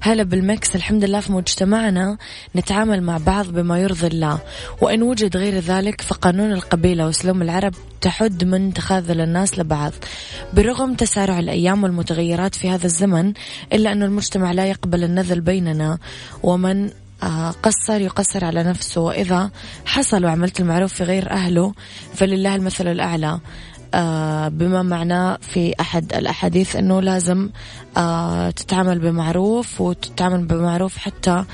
هلا 0.00 0.22
بالمكس 0.22 0.76
الحمد 0.76 1.04
لله 1.04 1.20
في 1.20 1.32
مجتمعنا 1.32 2.18
نتعامل 2.56 3.02
مع 3.02 3.18
بعض 3.18 3.46
بما 3.46 3.78
يرضي 3.78 4.06
الله. 4.06 4.38
وإن 4.80 5.02
وجد 5.02 5.36
غير 5.36 5.58
ذلك 5.58 6.00
فقانون 6.00 6.52
القبيلة 6.52 7.06
وسلوم 7.06 7.42
العرب 7.42 7.74
تحد 8.00 8.44
من 8.44 8.72
تخاذل 8.74 9.20
الناس 9.20 9.58
لبعض. 9.58 9.92
برغم 10.52 10.94
تسارع 10.94 11.38
الأيام 11.38 11.82
والمتغيرات 11.82 12.54
في 12.54 12.70
هذا 12.70 12.86
الزمن 12.86 13.32
إلا 13.72 13.92
أن 13.92 14.02
المجتمع 14.02 14.52
لا 14.52 14.66
يقبل 14.66 15.04
النذل 15.04 15.40
بيننا. 15.40 15.98
ومن 16.42 16.90
قصر 17.62 18.00
يقصر 18.00 18.44
على 18.44 18.62
نفسه. 18.62 19.00
وإذا 19.00 19.50
حصل 19.84 20.24
وعملت 20.24 20.60
المعروف 20.60 20.94
في 20.94 21.04
غير 21.04 21.30
أهله 21.30 21.72
فلله 22.14 22.54
المثل 22.54 22.88
الأعلى. 22.88 23.40
آه، 23.94 24.48
بما 24.48 24.82
معناه 24.82 25.38
في 25.40 25.74
أحد 25.80 26.12
الأحاديث 26.14 26.76
أنه 26.76 27.00
لازم 27.00 27.50
آه، 27.96 28.50
تتعامل 28.50 28.98
بمعروف 28.98 29.80
وتتعامل 29.80 30.46
بمعروف 30.46 30.96
حتى 30.96 31.44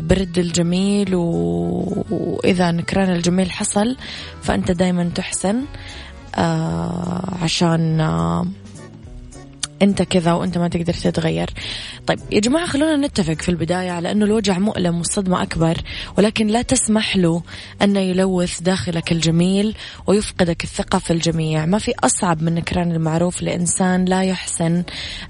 برد 0.00 0.38
الجميل. 0.38 1.14
وإذا 1.14 2.70
نكران 2.70 3.10
الجميل 3.12 3.50
حصل 3.50 3.96
فأنت 4.42 4.70
دايما 4.70 5.10
تحسن. 5.14 5.62
عشان 7.42 8.00
أنت 9.82 10.02
كذا 10.02 10.32
وأنت 10.32 10.58
ما 10.58 10.68
تقدر 10.68 10.94
تتغير. 10.94 11.50
طيب 12.06 12.18
يا 12.32 12.40
جماعة 12.40 12.66
خلونا 12.66 12.96
نتفق 13.06 13.42
في 13.42 13.48
البداية 13.48 13.90
على 13.90 14.10
أنه 14.10 14.24
الوجع 14.24 14.58
مؤلم 14.58 14.98
والصدمة 14.98 15.42
أكبر 15.42 15.76
ولكن 16.18 16.46
لا 16.46 16.62
تسمح 16.62 17.16
له 17.16 17.42
أنه 17.82 18.00
يلوث 18.00 18.60
داخلك 18.60 19.12
الجميل 19.12 19.74
ويفقدك 20.06 20.64
الثقة 20.64 20.98
في 20.98 21.12
الجميع. 21.12 21.66
ما 21.66 21.78
في 21.78 21.92
أصعب 22.04 22.42
من 22.42 22.54
نكران 22.54 22.92
المعروف 22.92 23.42
لإنسان 23.42 24.04
لا 24.04 24.22
يحسن 24.22 24.84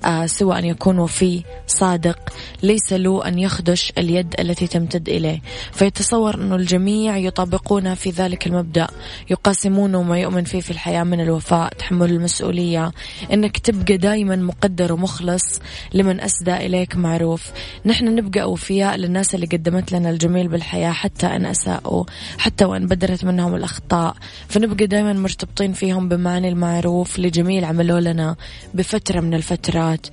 آه 0.04 0.26
سوى 0.26 0.59
أن 0.59 0.64
يكون 0.64 0.99
وفي 0.99 1.42
صادق 1.66 2.18
ليس 2.62 2.92
له 2.92 3.28
أن 3.28 3.38
يخدش 3.38 3.92
اليد 3.99 4.35
التي 4.40 4.66
تمتد 4.66 5.09
إليه. 5.09 5.40
فيتصور 5.73 6.35
أنه 6.35 6.56
الجميع 6.56 7.16
يطابقون 7.16 7.95
في 7.95 8.11
ذلك 8.11 8.47
المبدأ 8.47 8.87
يقاسمون 9.30 9.97
ما 9.97 10.18
يؤمن 10.18 10.45
فيه 10.45 10.61
في 10.61 10.71
الحياة 10.71 11.04
من 11.04 11.21
الوفاء 11.21 11.73
تحمل 11.78 12.11
المسؤولية. 12.11 12.92
أنك 13.33 13.59
تبقى 13.59 13.97
دائما 13.97 14.37
مقدر 14.37 14.92
ومخلص 14.92 15.61
لمن 15.95 16.21
أسدى 16.21 16.65
إليك 16.66 16.96
معروف. 16.96 17.50
نحن 17.85 18.14
نبقى 18.14 18.42
أوفياء 18.42 18.96
للناس 18.96 19.35
اللي 19.35 19.46
قدمت 19.46 19.92
لنا 19.92 20.11
الجميل 20.11 20.49
بالحياة 20.49 20.90
حتى 20.90 21.26
أن 21.26 21.47
أساءوا 21.47 22.04
حتى 22.38 22.64
وأن 22.64 22.86
بدرت 22.86 23.25
منهم 23.25 23.54
الأخطاء. 23.54 24.17
فنبقى 24.49 24.86
دائما 24.86 25.12
مرتبطين 25.12 25.73
فيهم 25.73 26.08
بمعنى 26.08 26.49
المعروف 26.49 27.19
لجميل 27.19 27.64
عملوا 27.64 28.00
لنا 28.00 28.36
بفترة 28.75 29.21
من 29.21 29.34
الفترات. 29.34 30.06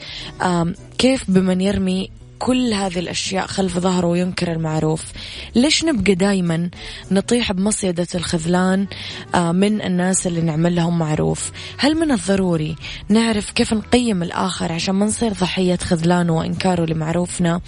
كيف 0.97 1.32
بمن 1.32 1.62
يرمي 1.62 2.10
كل 2.43 2.73
هذه 2.73 2.99
الأشياء 2.99 3.47
خلف 3.47 3.79
ظهره 3.79 4.08
وينكر 4.08 4.51
المعروف. 4.51 5.03
ليش 5.56 5.86
نبقى 5.86 6.15
دايما 6.15 6.69
نطيح 7.12 7.51
بمصيدة 7.51 8.08
الخذلان 8.15 8.88
آه، 9.36 9.51
من 9.51 9.82
الناس 9.82 10.27
اللي 10.27 10.41
نعمل 10.41 10.75
لهم 10.75 10.99
معروف؟ 10.99 11.51
هل 11.77 11.95
من 11.95 12.12
الضروري 12.12 12.75
نعرف 13.10 13.51
كيف 13.51 13.73
نقيم 13.73 14.23
الآخر 14.23 14.71
عشان 14.71 14.95
ما 14.95 15.06
نصير 15.06 15.34
ضحية 15.34 15.75
خذلانه 15.75 16.38
وإنكاره 16.38 16.86
لمعروفنا؟ 16.86 17.62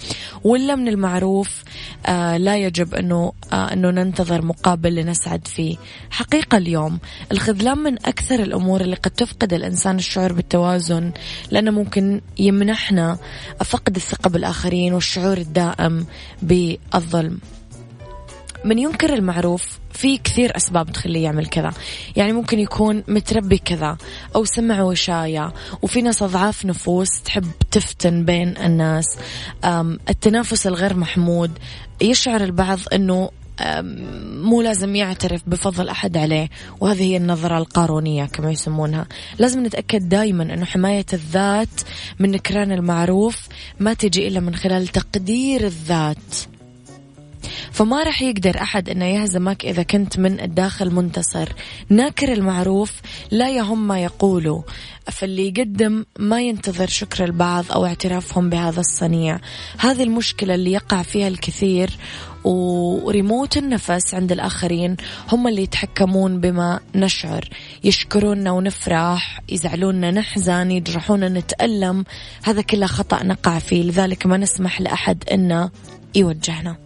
ولا 0.44 0.74
من 0.74 0.88
المعروف 0.88 1.62
آه، 2.06 2.36
لا 2.36 2.56
يجب 2.56 2.94
أنه 2.94 3.32
آه، 3.52 3.72
أنه 3.72 3.90
ننتظر 3.90 4.44
مقابل 4.44 4.94
لنسعد 4.94 5.48
فيه؟ 5.48 5.76
حقيقة 6.10 6.58
اليوم 6.58 6.98
الخذلان 7.32 7.78
من 7.78 7.94
أكثر 7.94 8.42
الأمور 8.42 8.80
اللي 8.80 8.96
قد 8.96 9.10
تفقد 9.10 9.52
الإنسان 9.52 9.96
الشعور 9.96 10.32
بالتوازن 10.32 11.12
لأنه 11.50 11.70
ممكن 11.70 12.20
يمنحنا 12.38 13.18
فقد 13.64 13.96
الثقة 13.96 14.30
بالآخر 14.30 14.65
الآخرين 14.66 14.94
والشعور 14.94 15.38
الدائم 15.38 16.06
بالظلم. 16.42 17.38
من 18.64 18.78
ينكر 18.78 19.14
المعروف 19.14 19.78
في 19.92 20.18
كثير 20.18 20.56
أسباب 20.56 20.92
تخليه 20.92 21.24
يعمل 21.24 21.46
كذا. 21.46 21.72
يعني 22.16 22.32
ممكن 22.32 22.58
يكون 22.58 23.02
متربي 23.08 23.58
كذا 23.58 23.96
أو 24.34 24.44
سمع 24.44 24.82
وشاية 24.82 25.52
وفي 25.82 26.02
ناس 26.02 26.22
أضعاف 26.22 26.64
نفوس 26.64 27.22
تحب 27.24 27.50
تفتن 27.70 28.24
بين 28.24 28.56
الناس. 28.56 29.06
التنافس 30.10 30.66
الغير 30.66 30.96
محمود. 30.96 31.50
يشعر 32.00 32.44
البعض 32.44 32.78
أنه 32.92 33.30
مو 34.42 34.62
لازم 34.62 34.96
يعترف 34.96 35.42
بفضل 35.46 35.88
أحد 35.88 36.16
عليه 36.16 36.48
وهذه 36.80 37.02
هي 37.02 37.16
النظرة 37.16 37.58
القارونية 37.58 38.24
كما 38.24 38.50
يسمونها. 38.50 39.06
لازم 39.38 39.66
نتأكد 39.66 40.08
دائما 40.08 40.42
أنه 40.42 40.64
حماية 40.64 41.06
الذات 41.12 41.80
من 42.18 42.30
نكران 42.30 42.72
المعروف 42.72 43.48
ما 43.80 43.94
تجي 43.94 44.28
إلا 44.28 44.40
من 44.40 44.54
خلال 44.54 44.88
تقدير 44.88 45.64
الذات. 45.64 46.55
فما 47.72 48.02
راح 48.02 48.22
يقدر 48.22 48.62
أحد 48.62 48.88
أنه 48.88 49.04
يهزمك 49.04 49.64
إذا 49.64 49.82
كنت 49.82 50.18
من 50.18 50.40
الداخل 50.40 50.90
منتصر. 50.90 51.48
ناكر 51.88 52.32
المعروف 52.32 52.92
لا 53.30 53.50
يهم 53.50 53.88
ما 53.88 54.02
يقوله 54.02 54.64
فاللي 55.06 55.48
يقدم 55.48 56.04
ما 56.18 56.40
ينتظر 56.40 56.86
شكر 56.86 57.24
البعض 57.24 57.72
أو 57.72 57.86
اعترافهم 57.86 58.50
بهذا 58.50 58.80
الصنيع. 58.80 59.40
هذه 59.78 60.02
المشكلة 60.02 60.54
اللي 60.54 60.72
يقع 60.72 61.02
فيها 61.02 61.28
الكثير 61.28 61.98
وريموت 62.44 63.56
النفس 63.56 64.14
عند 64.14 64.32
الآخرين 64.32 64.96
هم 65.32 65.48
اللي 65.48 65.62
يتحكمون 65.62 66.40
بما 66.40 66.80
نشعر. 66.94 67.48
يشكرونا 67.84 68.50
ونفرح 68.50 69.40
يزعلونا 69.48 70.10
نحزن 70.10 70.70
يجرحونا 70.70 71.28
نتألم. 71.28 72.04
هذا 72.42 72.62
كله 72.62 72.86
خطأ 72.86 73.22
نقع 73.22 73.58
فيه 73.58 73.82
لذلك 73.82 74.26
ما 74.26 74.36
نسمح 74.36 74.80
لأحد 74.80 75.24
أنه 75.32 75.70
يوجهنا. 76.14 76.85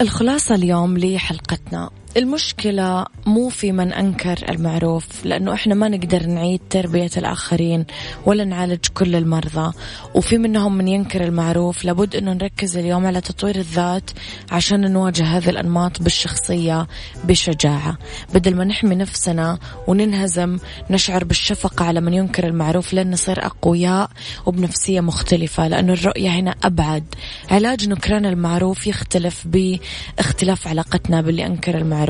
الخلاصة 0.00 0.54
اليوم 0.54 0.98
لحلقتنا. 0.98 1.90
المشكلة 2.18 3.06
مو 3.26 3.48
في 3.48 3.72
من 3.72 3.92
أنكر 3.92 4.38
المعروف 4.48 5.06
لأنه 5.24 5.52
إحنا 5.52 5.74
ما 5.74 5.88
نقدر 5.88 6.26
نعيد 6.26 6.60
تربية 6.70 7.10
الآخرين 7.16 7.84
ولا 8.26 8.44
نعالج 8.44 8.86
كل 8.94 9.16
المرضى. 9.16 9.72
وفي 10.14 10.38
منهم 10.38 10.76
من 10.76 10.88
ينكر 10.88 11.24
المعروف 11.24 11.84
لابد 11.84 12.16
أنه 12.16 12.32
نركز 12.32 12.76
اليوم 12.76 13.06
على 13.06 13.20
تطوير 13.20 13.56
الذات 13.56 14.10
عشان 14.50 14.92
نواجه 14.92 15.24
هذه 15.24 15.50
الأنماط 15.50 16.02
بالشخصية 16.02 16.86
بشجاعة. 17.24 17.98
بدل 18.34 18.56
ما 18.56 18.64
نحمي 18.64 18.94
نفسنا 18.94 19.58
وننهزم 19.86 20.58
نشعر 20.90 21.24
بالشفقة 21.24 21.84
على 21.84 22.00
من 22.00 22.14
ينكر 22.14 22.46
المعروف 22.46 22.94
لن 22.94 23.10
نصير 23.10 23.46
أقوياء 23.46 24.10
وبنفسية 24.46 25.00
مختلفة. 25.00 25.68
لأنه 25.68 25.92
الرؤية 25.92 26.30
هنا 26.30 26.54
أبعد. 26.64 27.14
علاج 27.50 27.88
نكران 27.88 28.26
المعروف 28.26 28.86
يختلف 28.86 29.46
باختلاف 29.46 30.68
علاقتنا 30.68 31.20
باللي 31.20 31.46
أنكر 31.46 31.78
المعروف. 31.78 32.07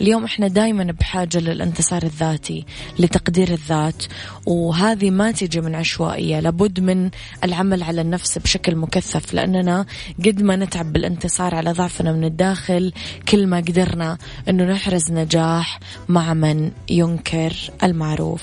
اليوم 0.00 0.24
إحنا 0.24 0.48
دايما 0.48 0.84
بحاجة 0.84 1.38
للانتصار 1.38 2.02
الذاتي 2.02 2.64
لتقدير 2.98 3.48
الذات 3.48 4.02
وهذه 4.46 5.10
ما 5.10 5.30
تيجي 5.30 5.60
من 5.60 5.74
عشوائية. 5.74 6.40
لابد 6.40 6.80
من 6.80 7.10
العمل 7.44 7.82
على 7.82 8.00
النفس 8.00 8.38
بشكل 8.38 8.76
مكثف 8.76 9.34
لأننا 9.34 9.86
قد 10.26 10.42
ما 10.42 10.56
نتعب 10.56 10.92
بالانتصار 10.92 11.54
على 11.54 11.72
ضعفنا 11.72 12.12
من 12.12 12.24
الداخل 12.24 12.92
كل 13.28 13.46
ما 13.46 13.56
قدرنا 13.56 14.18
أنه 14.48 14.64
نحرز 14.64 15.12
نجاح 15.12 15.80
مع 16.08 16.34
من 16.34 16.70
ينكر 16.90 17.52
المعروف. 17.82 18.42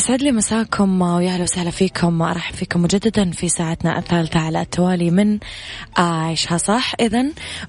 يسعد 0.00 0.22
لي 0.22 0.32
مساكم 0.32 1.02
ويا 1.02 1.30
أهلا 1.30 1.42
وسهلا 1.42 1.70
فيكم 1.70 2.22
ارحب 2.22 2.54
فيكم 2.54 2.82
مجددا 2.82 3.30
في 3.30 3.48
ساعتنا 3.48 3.98
الثالثة 3.98 4.40
على 4.40 4.60
التوالي 4.60 5.10
من 5.10 5.38
عيشها 5.96 6.56
صح. 6.56 6.92
اذا 7.00 7.26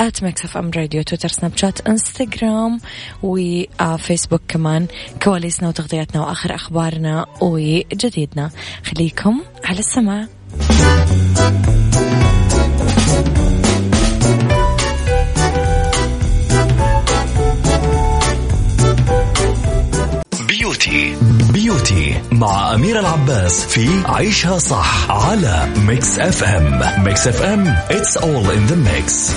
at 0.00 0.22
Mix 0.22 0.44
FM 0.44 0.70
Radio 0.76 1.02
Twitter 1.02 1.28
Snapchat 1.28 1.80
Instagram 1.80 2.80
و 3.22 3.35
Facebook 3.35 4.40
كمان. 4.48 4.86
كواليسنا 5.22 5.68
وتغطياتنا 5.68 6.20
وآخر 6.22 6.54
أخبارنا 6.54 7.26
وجديدنا. 7.40 8.50
خليكم 8.84 9.40
على 9.64 9.78
السمع. 9.78 10.26
beauty 20.48 21.16
beauty 21.52 22.22
مع 22.32 22.74
أميرة 22.74 23.00
العباس 23.00 23.66
في 23.66 23.88
عيشها 24.04 24.58
صح 24.58 25.10
على 25.10 25.68
Mix 25.76 26.18
FM 26.18 27.04
Mix 27.04 27.28
FM 27.28 27.76
it's 27.76 28.16
all 28.16 28.50
in 28.50 28.72
the 28.72 28.76
mix. 28.76 29.32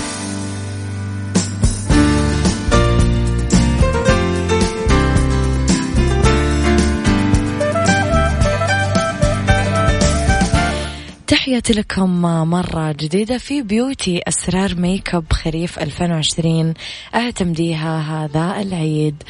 تفتح 11.34 11.43
تحياتي 11.44 11.72
لكم 11.72 12.22
مرة 12.50 12.92
جديدة 12.92 13.38
في 13.38 13.62
beauty 13.62 14.20
أسرار 14.28 14.74
make 14.74 15.14
up 15.14 15.32
خريف 15.32 15.78
2020 15.78 16.74
اعتمديها 17.14 17.98
هذا 18.00 18.62
العيد. 18.62 19.22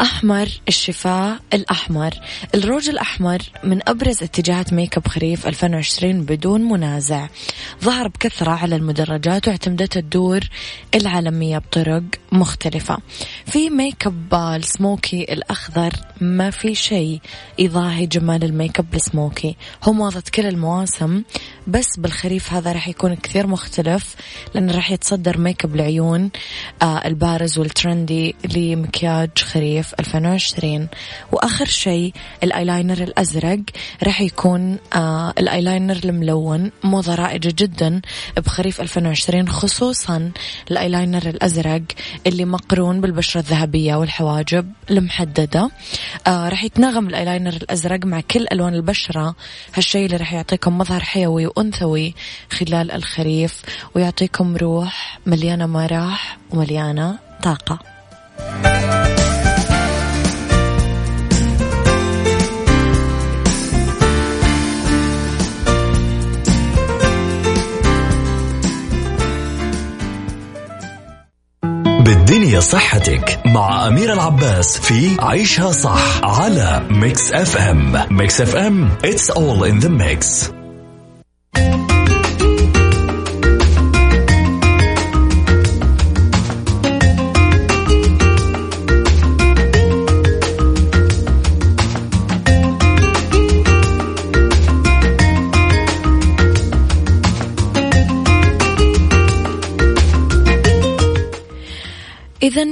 أحمر 0.00 0.48
الشفاء 0.68 1.38
الأحمر. 1.54 2.10
الروج 2.54 2.88
الأحمر 2.88 3.38
من 3.64 3.88
أبرز 3.88 4.22
اتجاهات 4.22 4.72
make 4.72 4.96
up 4.96 5.08
خريف 5.08 5.46
2020 5.46 6.22
بدون 6.22 6.60
منازع. 6.60 7.26
ظهر 7.84 8.08
بكثرة 8.08 8.50
على 8.50 8.76
المدرجات 8.76 9.48
واعتمدت 9.48 9.96
الدور 9.96 10.40
العالمية 10.94 11.58
بطرق 11.58 12.02
مختلفة. 12.32 12.98
في 13.46 13.70
make 13.70 14.06
up 14.06 14.34
ال 14.34 14.49
smoky 14.49 15.22
الأخضر 15.22 15.92
ما 16.20 16.50
في 16.50 16.74
شيء 16.74 17.20
يضاهي 17.58 18.06
جمال 18.06 18.44
ال 18.44 18.51
make 18.51 18.78
up 18.78 18.94
ال 18.94 19.04
smoky 19.04 19.56
هو 19.84 19.92
موضة 19.92 20.22
كل 20.34 20.46
المواسم 20.46 21.22
بس 21.72 21.96
بالخريف 21.98 22.52
هذا 22.52 22.72
راح 22.72 22.88
يكون 22.88 23.14
كثير 23.14 23.46
مختلف 23.46 24.16
لأنه 24.54 24.72
راح 24.74 24.90
يتصدر 24.90 25.38
make 25.38 25.64
up 25.64 25.74
العيون 25.74 26.30
آه 26.82 27.06
البارز 27.06 27.58
وال 27.58 27.77
trendy 27.77 28.34
لمكياج 28.56 29.30
خريف 29.38 29.94
2020 30.00 30.88
وآخر 31.32 31.64
شيء 31.64 32.12
الآيلاينر 32.42 33.02
الأزرق 33.02 33.60
راح 34.02 34.20
يكون 34.20 34.78
آه 34.94 35.34
الآيلاينر 35.38 36.00
الملون 36.04 36.70
موضة 36.84 37.14
رائجة 37.14 37.54
جدا 37.58 38.00
بخريف 38.36 38.80
2020 38.80 39.48
خصوصا 39.48 40.32
الآيلاينر 40.70 41.28
الأزرق 41.28 41.82
اللي 42.26 42.44
مقرون 42.44 43.00
بالبشرة 43.00 43.40
الذهبية 43.40 43.94
والحواجب 43.94 44.72
المحددة. 44.90 45.70
آه 46.26 46.48
راح 46.48 46.64
يتناغم 46.64 47.06
الآيلاينر 47.06 47.52
الأزرق 47.52 48.04
مع 48.04 48.20
كل 48.20 48.46
ألوان 48.52 48.74
البشرة. 48.74 49.34
هالشيء 49.74 50.06
اللي 50.06 50.16
راح 50.16 50.32
يعطيكم 50.32 50.78
مظهر 50.78 51.00
حيوي 51.00 51.46
وأنثوي 51.56 52.14
خلال 52.50 52.90
الخريف 52.90 53.62
ويعطيكم 53.94 54.56
روح 54.56 55.18
مليانة 55.26 55.66
مراح 55.66 56.38
ومليانة 56.50 57.18
طاقة. 57.42 57.78
بالدنيا 72.04 72.60
صحتك 72.60 73.40
مع 73.46 73.86
أميرة 73.86 74.12
العباس 74.12 74.78
في 74.78 75.16
عيشها 75.20 75.72
صح 75.72 76.24
على 76.24 76.86
Mix 76.90 77.32
FM 77.32 78.06
Mix 78.10 78.40
FM 78.40 78.90
it's 79.04 79.30
all 79.30 79.64
in 79.64 79.84
the 79.84 79.88
mix. 79.88 80.52
إذا 102.42 102.62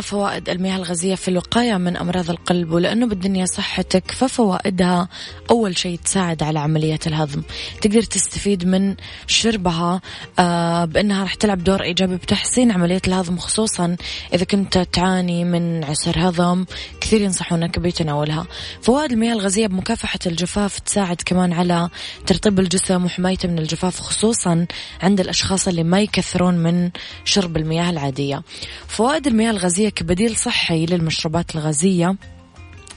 فوائد 0.00 0.48
المياه 0.48 0.76
الغازية 0.76 1.14
في 1.14 1.28
الوقاية 1.28 1.76
من 1.76 1.96
أمراض 1.96 2.30
القلب 2.30 2.72
ولأنه 2.72 3.06
بالدنيا 3.06 3.46
صحتك 3.46 4.10
ففوائدها 4.10 5.08
أول 5.50 5.78
شيء 5.78 5.98
تساعد 6.04 6.42
على 6.42 6.58
عملية 6.58 6.98
الهضم. 7.06 7.42
تقدر 7.80 8.02
تستفيد 8.02 8.66
من 8.66 8.94
شربها 9.26 10.00
آه، 10.38 10.84
بأنها 10.84 11.22
راح 11.22 11.34
تلعب 11.34 11.64
دور 11.64 11.82
إيجابي 11.82 12.16
بتحسين 12.16 12.70
عملية 12.70 13.02
الهضم 13.06 13.36
خصوصا 13.36 13.96
إذا 14.34 14.44
كنت 14.44 14.78
تعاني 14.78 15.44
من 15.44 15.84
عسر 15.84 16.14
هضم 16.16 16.64
كثير 17.00 17.20
ينصحونك 17.20 17.78
بتناولها. 17.78 18.46
فوائد 18.82 19.12
المياه 19.12 19.32
الغازية 19.32 19.66
بمكافحة 19.66 20.18
الجفاف 20.26 20.78
تساعد 20.78 21.22
كمان 21.26 21.52
على 21.52 21.88
ترطيب 22.26 22.60
الجسم 22.60 23.04
وحمايته 23.04 23.48
من 23.48 23.58
الجفاف 23.58 24.00
خصوصا 24.00 24.66
عند 25.02 25.20
الأشخاص 25.20 25.68
اللي 25.68 25.84
ما 25.84 26.00
يكثرون 26.00 26.54
من 26.54 26.90
شرب 27.24 27.56
المياه 27.56 27.90
العادية. 27.90 28.42
فوائد 28.88 29.26
المياه 29.26 29.50
الغازية 29.50 29.83
كبديل 29.90 30.36
صحي 30.36 30.86
للمشروبات 30.86 31.54
الغازية. 31.54 32.16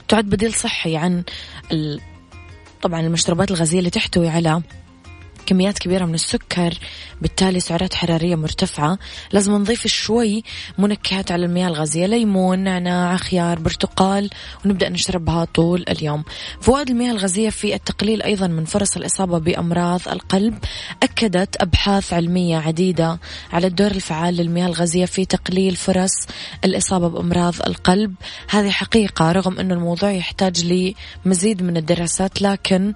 تعد 0.07 0.25
بديل 0.25 0.53
صحي 0.53 0.95
عن 0.95 1.23
طبعا 2.81 2.99
المشروبات 3.01 3.51
الغازية 3.51 3.79
اللي 3.79 3.89
تحتوي 3.89 4.29
على 4.29 4.61
كميات 5.47 5.79
كبيرة 5.79 6.05
من 6.05 6.13
السكر 6.13 6.73
بالتالي 7.21 7.59
سعرات 7.59 7.93
حرارية 7.93 8.35
مرتفعة. 8.35 8.97
لازم 9.31 9.53
نضيف 9.53 9.87
شوي 9.87 10.43
منكهات 10.77 11.31
على 11.31 11.45
المياه 11.45 11.67
الغازية 11.67 12.05
ليمون 12.05 12.59
نعناع 12.59 13.17
خيار 13.17 13.59
برتقال 13.59 14.29
ونبدأ 14.65 14.89
نشربها 14.89 15.45
طول 15.45 15.85
اليوم. 15.89 16.23
فوائد 16.61 16.89
المياه 16.89 17.11
الغازية 17.11 17.49
في 17.49 17.75
التقليل 17.75 18.21
أيضا 18.21 18.47
من 18.47 18.65
فرص 18.65 18.97
الإصابة 18.97 19.37
بأمراض 19.37 20.01
القلب. 20.07 20.57
أكدت 21.03 21.61
أبحاث 21.61 22.13
علمية 22.13 22.57
عديدة 22.57 23.19
على 23.53 23.67
الدور 23.67 23.91
الفعال 23.91 24.35
للمياه 24.35 24.67
الغازية 24.67 25.05
في 25.05 25.25
تقليل 25.25 25.75
فرص 25.75 26.27
الإصابة 26.65 27.07
بأمراض 27.07 27.53
القلب. 27.67 28.13
هذه 28.49 28.69
حقيقة 28.69 29.31
رغم 29.31 29.59
أن 29.59 29.71
الموضوع 29.71 30.11
يحتاج 30.11 30.93
لمزيد 31.25 31.63
من 31.63 31.77
الدراسات 31.77 32.41
لكن 32.41 32.93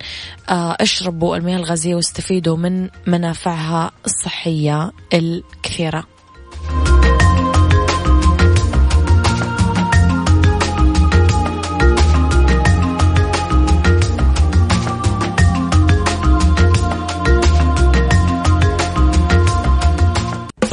آه، 0.49 0.77
أشربوا 0.79 1.35
المياه 1.35 1.57
الغازية 1.57 1.95
واستفيدوا 1.95 2.40
من 2.49 2.89
منافعها 3.07 3.91
الصحية 4.05 4.91
الكثيرة. 5.13 6.03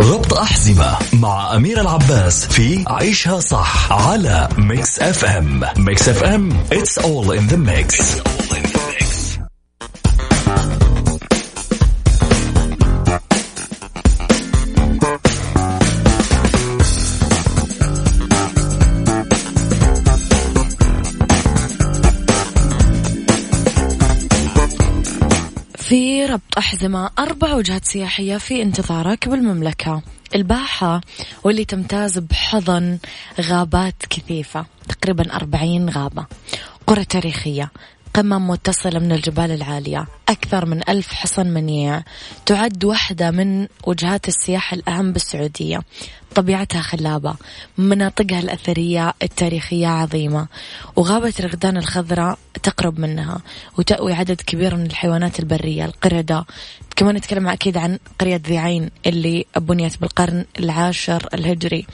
ربط 0.00 0.33
أحزمة 0.33 0.96
مع 1.12 1.57
أميرة 1.57 1.81
العباس 1.81 2.46
في 2.46 2.85
عيشها 2.87 3.40
صح 3.40 3.92
على 3.92 4.48
Mix 4.59 4.98
FM 4.98 5.61
Mix 5.77 6.09
FM 6.09 6.53
it's 6.72 6.98
all 6.98 7.31
in 7.31 7.48
the 7.52 7.57
mix, 7.57 7.94
It's 7.94 8.20
all 8.20 8.57
in 8.57 8.62
the 8.62 8.67
في 8.67 8.67
ربط 26.29 26.59
أحزمة 26.59 27.11
أربع 27.19 27.55
وجهات 27.55 27.85
سياحية 27.85 28.37
في 28.37 28.62
انتظارك 28.62 29.29
بالمملكة. 29.29 30.03
الباحة 30.35 31.01
واللي 31.45 31.64
تمتاز 31.64 32.19
بحضن 32.19 32.99
غابات 33.41 33.95
كثيفة 34.11 34.67
تقريبا 34.88 35.37
أربعين 35.37 35.88
غابة. 35.88 36.27
قرى 36.87 37.05
تاريخية 37.05 37.71
قمم 38.14 38.51
متصلة 38.51 38.99
من 38.99 39.12
الجبال 39.12 39.51
العالية. 39.51 40.07
أكثر 40.29 40.67
من 40.67 40.88
ألف 40.88 41.12
حصن 41.12 41.47
منيع. 41.47 42.03
تعد 42.47 42.85
واحدة 42.85 43.31
من 43.31 43.69
وجهات 43.87 44.29
السياحة 44.29 44.75
الأهم 44.75 45.12
بالسعودية. 45.12 45.81
طبيعتها 46.35 46.81
خلابة. 46.81 47.35
مناطقها 47.79 48.41
الأثرية 48.41 49.14
التاريخية 49.23 49.87
عظيمة. 49.87 50.47
وغابة 50.97 51.35
رغدان 51.41 51.77
الخضراء 51.77 52.38
تقرب 52.62 53.01
منها 53.01 53.41
وتأوي 53.79 54.12
عدد 54.12 54.41
كبير 54.41 54.77
من 54.77 54.87
الحيوانات 54.87 55.41
البرية 55.41 55.85
القردة. 55.85 56.45
كمان 56.97 57.14
نتكلم 57.14 57.49
أكيد 57.49 57.77
عن 57.77 57.99
قرية 58.19 58.41
ذي 58.47 58.59
عين 58.59 58.91
اللي 59.07 59.47
بنيت 59.57 60.01
بالقرن 60.01 60.45
العاشر 60.59 61.29
الهجري. 61.35 61.87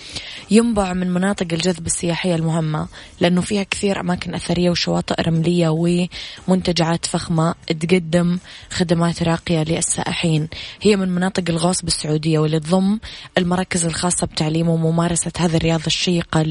ينبع 0.50 0.92
من 0.92 1.10
مناطق 1.10 1.46
الجذب 1.52 1.86
السياحية 1.86 2.34
المهمة 2.34 2.88
لأنه 3.20 3.40
فيها 3.40 3.62
كثير 3.62 4.00
أماكن 4.00 4.34
أثرية 4.34 4.70
وشواطئ 4.70 5.22
رملية 5.22 5.68
ومنتجعات 6.48 7.06
فخمة 7.06 7.54
تقدم 7.80 8.23
خدمات 8.70 9.22
راقية 9.22 9.62
للسائحين. 9.62 10.48
هي 10.80 10.96
من 10.96 11.08
مناطق 11.08 11.44
الغوص 11.48 11.82
بالسعودية 11.82 12.38
واللي 12.38 12.60
تضم 12.60 12.98
المراكز 13.38 13.84
الخاصة 13.84 14.26
بتعليم 14.26 14.68
وممارسة 14.68 15.32
هذه 15.38 15.56
الرياضة 15.56 15.86
الشيقة 15.86 16.42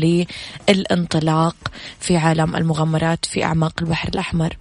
للانطلاق 0.69 1.55
في 1.99 2.17
عالم 2.17 2.55
المغامرات 2.55 3.25
في 3.25 3.43
أعماق 3.43 3.73
البحر 3.81 4.09
الأحمر. 4.09 4.57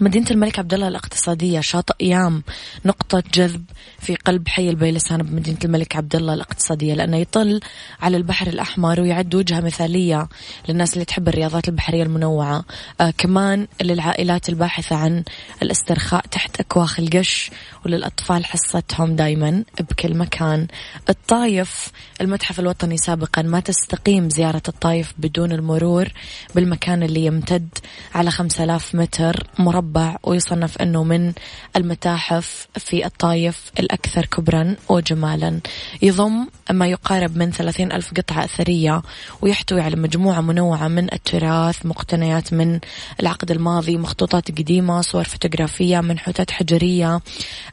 مدينة 0.00 0.26
الملك 0.30 0.58
عبد 0.58 0.74
الله 0.74 0.88
الاقتصادية 0.88 1.60
شاطئ 1.60 2.04
يام 2.04 2.42
نقطة 2.84 3.22
جذب 3.34 3.64
في 3.98 4.14
قلب 4.14 4.48
حي 4.48 4.70
البيلسان 4.70 5.22
بمدينة 5.22 5.58
الملك 5.64 5.96
عبد 5.96 6.16
الله 6.16 6.34
الاقتصادية 6.34 6.94
لأنه 6.94 7.16
يطل 7.16 7.60
على 8.02 8.16
البحر 8.16 8.46
الأحمر 8.46 9.00
ويعد 9.00 9.34
وجهة 9.34 9.60
مثالية 9.60 10.28
للناس 10.68 10.94
اللي 10.94 11.04
تحب 11.04 11.28
الرياضات 11.28 11.68
البحرية 11.68 12.02
المنوعة. 12.02 12.64
آه 13.00 13.10
كمان 13.18 13.66
للعائلات 13.82 14.48
الباحثة 14.48 14.96
عن 14.96 15.24
الاسترخاء 15.62 16.26
تحت 16.26 16.60
أكواخ 16.60 17.00
القش 17.00 17.50
وللأطفال 17.86 18.44
حصتهم 18.44 19.16
دايما 19.16 19.64
بكل 19.80 20.14
مكان. 20.14 20.66
الطايف 21.08 21.92
المتحف 22.20 22.60
الوطني 22.60 22.96
سابقا 22.96 23.42
ما 23.42 23.60
تستقيم 23.60 24.30
زيارة 24.30 24.62
الطايف 24.68 25.14
بدون 25.18 25.52
المرور 25.52 26.08
بالمكان 26.54 27.02
اللي 27.02 27.24
يمتد 27.24 27.68
على 28.14 28.30
5000 28.30 28.94
متر 28.94 29.46
مربع 29.58 29.85
مربع 29.86 30.16
ويصنف 30.22 30.78
أنه 30.78 31.04
من 31.04 31.32
المتاحف 31.76 32.68
في 32.78 33.06
الطايف 33.06 33.70
الأكثر 33.78 34.26
كبرا 34.26 34.76
وجمالا. 34.88 35.60
يضم 36.02 36.46
ما 36.70 36.86
يقارب 36.86 37.36
من 37.36 37.50
ثلاثين 37.50 37.92
ألف 37.92 38.10
قطعة 38.16 38.44
أثرية 38.44 39.02
ويحتوي 39.42 39.80
على 39.80 39.96
مجموعة 39.96 40.40
منوعة 40.40 40.88
من 40.88 41.12
التراث 41.12 41.86
مقتنيات 41.86 42.52
من 42.52 42.80
العقد 43.20 43.50
الماضي 43.50 43.96
مخطوطات 43.96 44.50
قديمة 44.50 45.00
صور 45.00 45.24
فوتوغرافية 45.24 46.00
منحوتات 46.00 46.50
حجرية 46.50 47.20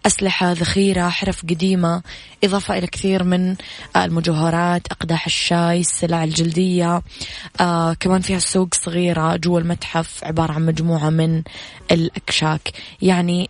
أسلحة 0.05 0.51
ذخيرة 0.51 1.09
حرف 1.09 1.41
قديمة 1.41 2.01
إضافة 2.43 2.77
إلى 2.77 2.87
كثير 2.87 3.23
من 3.23 3.55
المجوهرات 3.95 4.87
أقداح 4.91 5.25
الشاي 5.25 5.79
السلع 5.79 6.23
الجلدية 6.23 7.01
آه 7.61 7.93
كمان 7.93 8.21
فيها 8.21 8.39
سوق 8.39 8.73
صغيرة 8.73 9.35
جوا 9.35 9.59
المتحف 9.59 10.23
عبارة 10.23 10.53
عن 10.53 10.65
مجموعة 10.65 11.09
من 11.09 11.43
الأكشاك. 12.03 12.71
يعني 13.01 13.49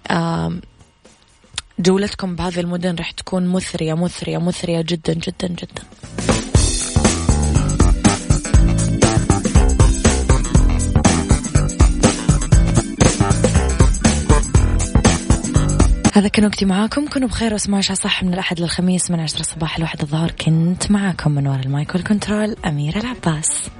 جولتكم 1.79 2.35
بهذه 2.35 2.59
المدن 2.59 2.95
راح 2.95 3.11
تكون 3.11 3.47
مثرية 3.47 3.93
مثرية 3.93 4.37
مثرية 4.37 4.81
جدا 4.81 5.13
جدا 5.13 5.47
جدا. 5.47 5.83
هذا 16.15 16.27
كان 16.27 16.45
وقتي 16.45 16.65
معاكم. 16.65 17.07
كونوا 17.07 17.27
بخير 17.27 17.53
واسمعوا 17.53 17.81
صح 17.81 18.23
من 18.23 18.33
الأحد 18.33 18.59
للخميس 18.59 19.11
من 19.11 19.19
عشرة 19.19 19.43
صباح 19.43 19.77
الواحد 19.77 20.01
الظهر. 20.01 20.31
كنت 20.31 20.91
معاكم 20.91 21.31
من 21.31 21.47
وراء 21.47 21.59
المايك 21.59 21.95
والكنترول 21.95 22.55
أميرة 22.65 22.97
العباس. 22.97 23.69